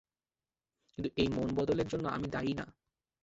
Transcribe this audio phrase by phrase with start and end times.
[0.89, 2.65] কিন্তু এই মন বদলের জন্য আমি দায়ী না।